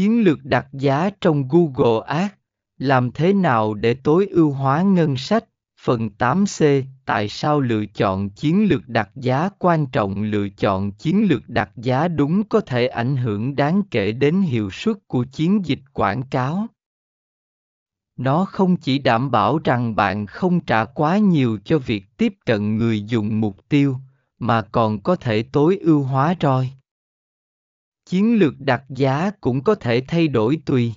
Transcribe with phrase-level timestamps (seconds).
[0.00, 2.32] Chiến lược đặt giá trong Google Ads,
[2.78, 5.44] làm thế nào để tối ưu hóa ngân sách?
[5.80, 11.26] Phần 8C Tại sao lựa chọn chiến lược đặt giá quan trọng lựa chọn chiến
[11.28, 15.66] lược đặt giá đúng có thể ảnh hưởng đáng kể đến hiệu suất của chiến
[15.66, 16.66] dịch quảng cáo.
[18.16, 22.76] Nó không chỉ đảm bảo rằng bạn không trả quá nhiều cho việc tiếp cận
[22.76, 23.96] người dùng mục tiêu,
[24.38, 26.79] mà còn có thể tối ưu hóa ROI.
[28.10, 30.92] Chiến lược đặt giá cũng có thể thay đổi tùy.